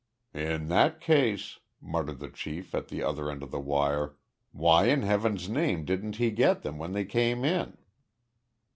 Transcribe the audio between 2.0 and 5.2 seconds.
the chief at the other end of the wire, "why in